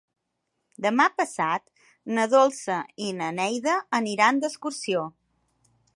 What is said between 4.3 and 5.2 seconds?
d'excursió.